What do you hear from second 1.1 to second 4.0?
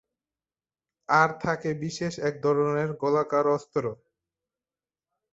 আর থাকে বিশেষ এক ধরনের গোলাকার অস্ত্র।